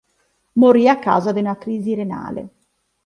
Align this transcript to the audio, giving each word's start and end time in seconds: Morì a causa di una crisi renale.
Morì 0.53 0.89
a 0.89 0.97
causa 0.97 1.31
di 1.31 1.41
una 1.41 1.57
crisi 1.59 1.93
renale. 1.93 2.49